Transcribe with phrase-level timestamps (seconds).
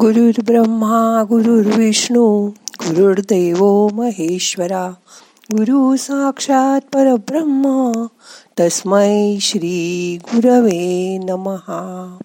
[0.00, 2.50] गुरुर् ब्रह्मा गुरुर्विष्णू
[2.82, 4.90] गुरुर्देव महेश्वरा
[5.52, 7.92] गुरु साक्षात परब्रह्म
[8.60, 12.18] तस्मै श्री गुरवे नमहा.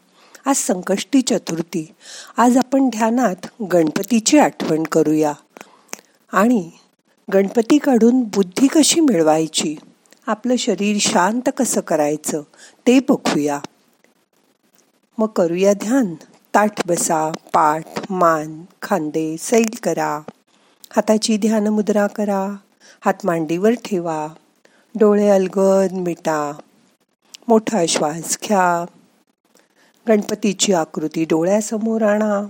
[0.45, 1.91] आज संकष्टी चतुर्थी.
[2.37, 5.33] आज आपण ध्यानात गणपतीची आठवण करूया.
[6.31, 6.71] आणि
[7.33, 9.75] गणपती काढून बुद्धी कशी मिळवायची?
[10.27, 12.41] आपलं शरीर शांत कसं करायचं?
[12.87, 13.59] ते बघूया.
[15.17, 16.13] मग करूया ध्यान.
[16.55, 20.21] ताठ बसा पाठ मान खांदे सैल करा.
[20.95, 22.55] हाताची ध्यान मुद्रा करा.
[23.05, 24.27] हात मांडीवर ठेवा.
[24.99, 26.51] डोळे अलगद मिटा.
[27.47, 28.85] मोठा श्वास घ्या.
[30.07, 32.47] गणपतीची आकृती डोळ्यासमोर आणा.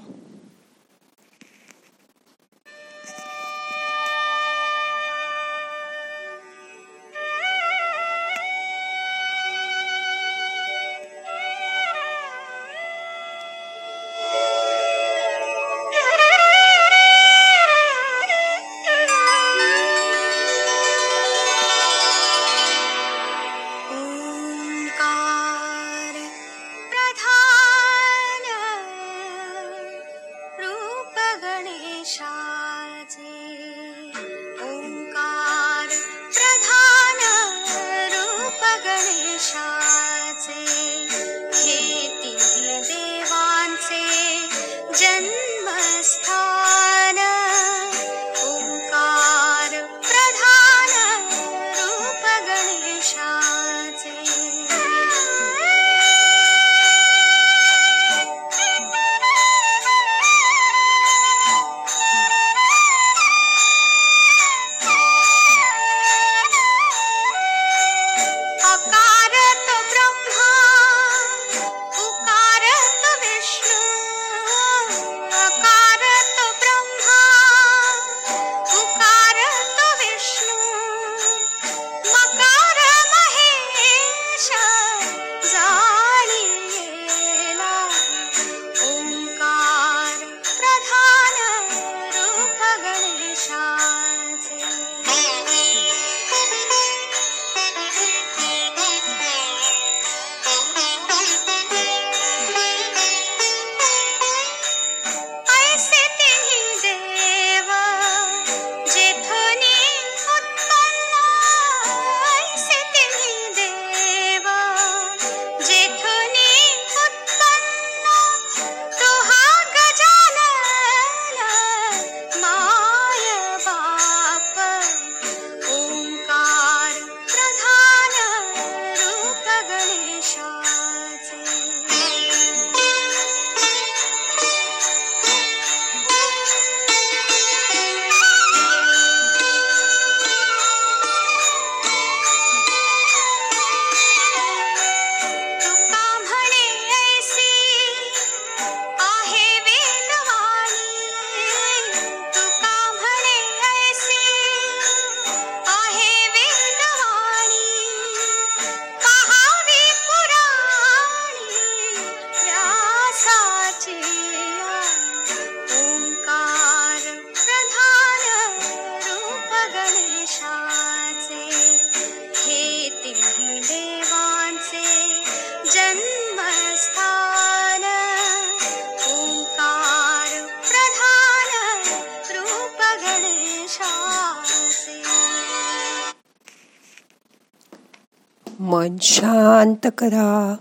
[188.59, 190.56] मन शांत करा.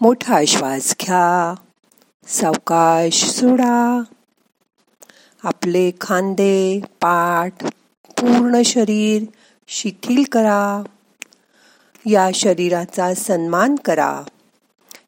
[0.00, 1.54] मोठा श्वास घ्या.
[2.26, 4.02] सावकाश सोडा.
[5.42, 7.64] आपले खांदे पाठ
[8.06, 9.24] पूर्ण शरीर
[9.68, 10.82] शिथिल करा.
[12.06, 14.22] या शरीराचा सन्मान करा.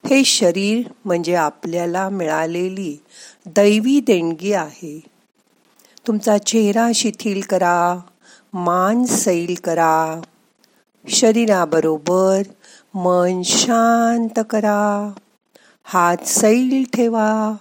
[0.07, 3.03] हे शरीर म्हणजे आपल्याला मिळालेली
[3.47, 5.01] दैवी देणगी आहे.
[6.07, 7.99] तुमचा चेहरा शिथिल करा
[8.53, 10.21] मान सैल करा.
[11.09, 12.43] शरीराबरोबर
[12.95, 15.13] मन शांत करा.
[15.85, 17.53] हात सैल ठेवा.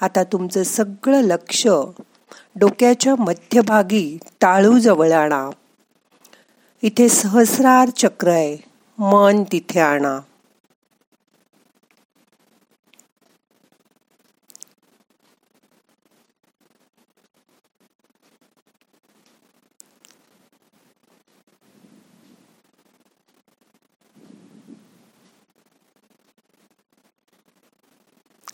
[0.00, 1.66] आता तुमचं सगळं लक्ष
[2.56, 5.50] डोक्याच्या मध्यभागी टाळूजवळ आणा.
[6.82, 8.56] इथे सहस्रार चक्र आहे.
[8.98, 10.20] मन तिथे आणा.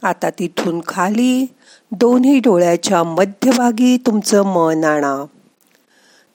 [0.03, 1.47] आता तिथून खाली
[1.93, 5.25] दोन्ही डोळ्याच्या मध्यभागी तुमचं मन आणा.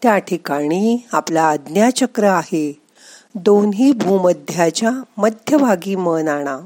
[0.01, 2.81] त्या ठिकाणी आपला आज्ञाचक्र आहे.
[3.35, 6.59] दोन्ही भूमध्याच्या मध्यभागी मन आणा.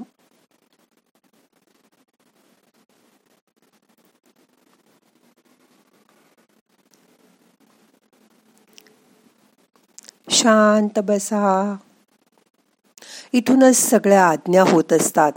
[10.29, 11.75] शांत बसा.
[13.33, 15.31] इथूनच सगळ्या आज्ञा होत असतात.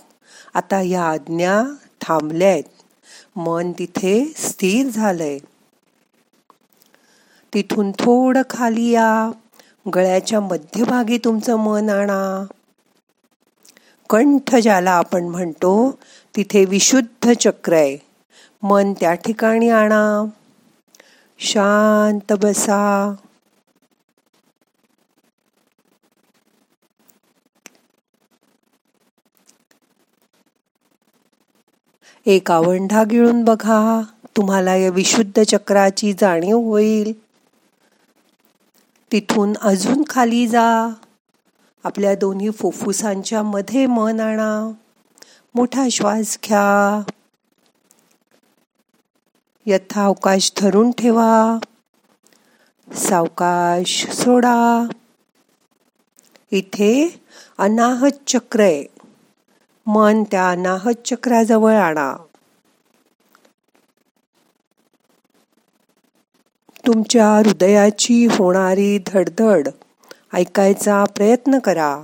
[0.55, 1.63] आता या आज्ञा
[2.01, 2.65] थांबल्या आहेत
[3.37, 5.39] मन तिथे स्थिर झालंय.
[7.55, 9.31] तिथून थोडं खाली या.
[9.95, 12.47] गळ्याच्या मध्यभागी तुमचं मन आणा.
[14.11, 15.99] कंठ ज्याला आपण म्हणतो
[16.37, 17.99] तिथे विशुद्ध चक्र आहे.
[18.63, 20.25] मन त्या ठिकाणी आणा.
[21.39, 23.15] शांत बसा.
[32.29, 34.03] एक आवंढा गिळून बघा.
[34.37, 37.13] तुम्हाला या विशुद्ध चक्राची जाणीव होईल.
[39.13, 40.89] तिथून अजून खाली जा.
[41.85, 44.73] आपल्या दोन्ही फुफ्फुसांच्या मध्ये मन आणा.
[45.55, 47.03] मोठा श्वास घ्या.
[49.67, 51.59] यथावकाश धरून ठेवा.
[52.95, 54.89] सावकाश सोडा.
[56.51, 57.21] इथे
[57.59, 58.98] अनाहत चक्र आहे.
[59.89, 62.17] मन त्या अनाहत चक्राजवळ आणा.
[66.87, 69.69] तुमच्या हृदयाची होणारी धडधड
[70.35, 72.03] ऐकायचा प्रयत्न करा.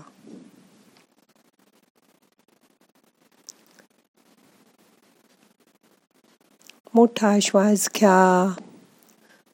[6.95, 8.53] मोठा श्वास घ्या.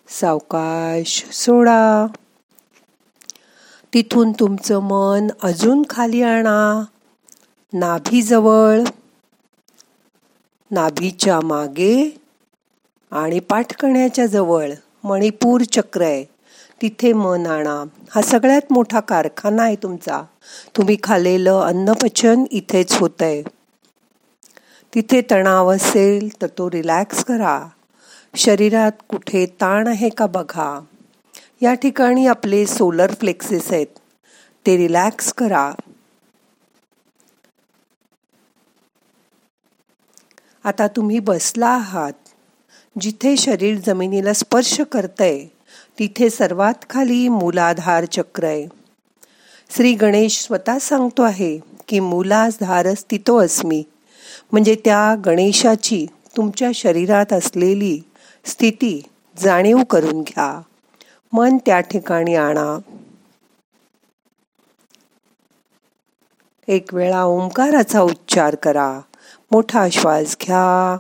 [0.09, 2.06] सावकाश सोडा.
[3.94, 6.85] तिथून तुमचं मन अजून खाली आणा.
[7.73, 8.83] नाभीजवळ
[10.71, 12.19] नाभीच्या मागे
[13.13, 14.71] आणि पाठकण्याच्या जवळ
[15.05, 16.25] मणिपूर चक्र आहे.
[16.83, 17.85] तिथे मन आणा.
[18.15, 20.23] हा सगळ्यात मोठा कारखाना आहे तुमचा.
[20.77, 23.43] तुम्ही खाल्लेलं अन्नपचन इथेच होत आहे
[24.95, 27.67] तिथे तणाव असेल तर तो रिलॅक्स करा.
[28.37, 30.81] शरीरात कुठे ताण आहे का बघा.
[31.63, 33.87] या ठिकाणी आपले सोलर फ्लेक्सेस आहेत.
[34.67, 35.73] ते रिलॅक्स करा.
[40.65, 42.12] आता तुम्ही बसला आहात.
[43.01, 45.47] जिथे शरीर जमिनीला स्पर्श करतंय
[45.99, 48.67] तिथे सर्वात खाली मूलाधार चक्र आहे.
[49.71, 51.59] श्री गणेश स्वतः सांगतो आहे
[51.89, 53.85] की मूलाधार स्थितो अस्मी
[54.53, 58.01] म्हणजे त्या गणेशाची तुमच्या शरीरात असलेली
[58.45, 59.03] स्थिती
[59.39, 60.61] जाणीव करून घ्या.
[61.33, 62.79] मन त्या ठिकाणी आणा.
[66.69, 69.01] एक वेळा ओंकाराचा उच्चार करा.
[69.52, 70.97] मोठा श्वास घ्या.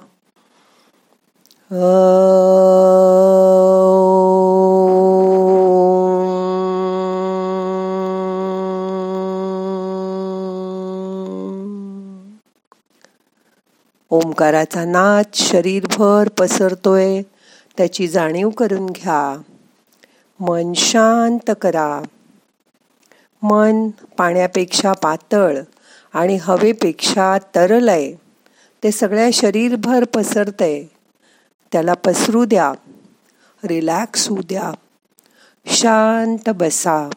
[14.10, 17.22] ओंकाराचा नाच शरीरभर पसरतोय.
[17.76, 19.40] त्याची जाणीव करून घ्या.
[20.40, 22.02] मन शांत करा.
[23.42, 23.88] मन
[24.18, 25.58] पाण्यापेक्षा पातळ
[26.12, 28.29] आणि हवेपेक्षा तरल आहे
[28.84, 30.84] ते सगळ्या शरीरभर पसरतंय
[31.72, 32.72] त्याला पसरू द्या.
[33.64, 34.72] रिलॅक्स होऊ द्या.
[35.66, 37.10] शांत बसा.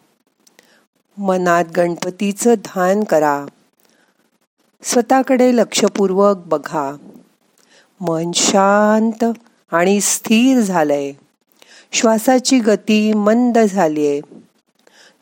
[1.18, 3.46] मनात गणपतीचं ध्यान करा.
[4.84, 6.98] स्वतःकडे लक्षपूर्वक बघा.
[8.00, 9.26] मन शांत
[9.72, 11.14] आणि स्थिर झालंय.
[11.92, 14.22] श्वासाची गती मंद झालीय.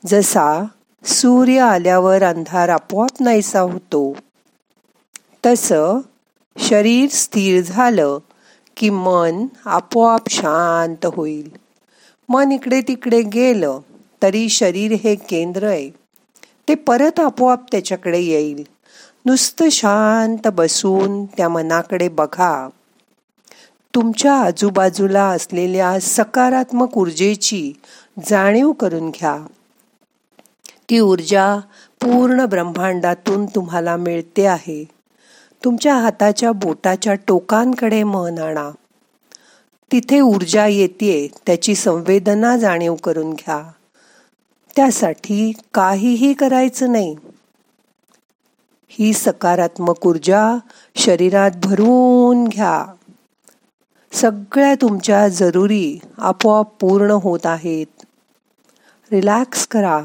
[0.07, 0.65] जसा
[1.05, 4.17] सूर्य आल्यावर अंधार आपोआप नाहीसा होतो
[5.45, 5.99] तसं
[6.57, 8.17] शरीर स्थिर झालं
[8.77, 11.51] की मन आपोआप शांत होईल.
[12.29, 13.79] मन इकडे तिकडे गेलं
[14.21, 15.89] तरी शरीर हे केंद्र आहे.
[16.67, 18.63] ते परत आपोआप त्याच्याकडे येईल.
[19.25, 22.69] नुसतं शांत बसून त्या मनाकडे बघा.
[23.95, 27.73] तुमच्या आजूबाजूला असलेल्या सकारात्मक ऊर्जेची
[28.29, 29.37] जाणीव करून घ्या.
[30.89, 31.57] ती ऊर्जा
[32.01, 35.00] पूर्ण ब्रह्मांडातून तुम्हाला मिळते आहे.
[35.65, 38.71] तुमच्या हाताच्या बोटाच्या टोकांकडे मन आणा.
[39.91, 43.71] तिथे ऊर्जा येते त्याची संवेदना जाणीव करून घ्या.
[44.75, 47.15] त्यासाठी काहीही करायचं नाही.
[48.89, 50.57] ही सकारात्मक ऊर्जा
[50.95, 52.85] शरीरात भरून घ्या.
[54.11, 57.85] सगळ्या तुमच्या जरुरी आपोआप पूर्ण होत आहेत.
[59.11, 60.01] रिलॅक्स करा.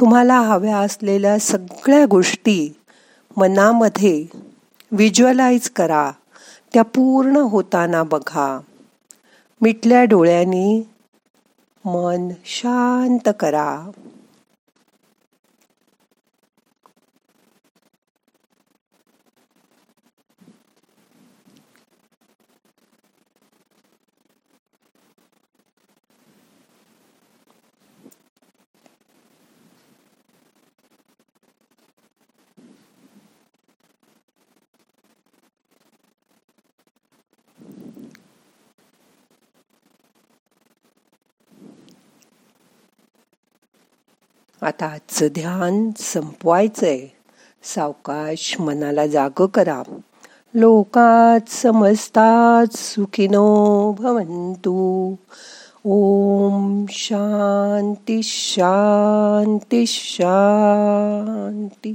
[0.00, 2.74] तुम्हाला हव्या असलेल्या सगळ्या गोष्टी
[3.36, 4.26] मनामध्ये
[4.92, 6.10] व्हिज्युअलाइज करा.
[6.74, 8.60] त्या पूर्ण होताना बघा.
[9.60, 10.88] मिटल्या डोळ्यांनी
[11.84, 13.90] मन शांत करा.
[44.62, 47.00] आता आजचं ध्यान संपवायचंय.
[47.62, 49.82] सावकाश मनाला जाग करा.
[50.54, 55.14] लोकात समजतात सुखिनो भवंतु.
[55.84, 61.94] ओम शांती शांती शांती.